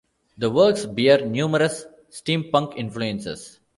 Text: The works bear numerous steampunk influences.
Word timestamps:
The 0.39 0.49
works 0.49 0.87
bear 0.87 1.23
numerous 1.27 1.85
steampunk 2.09 2.75
influences. 2.75 3.59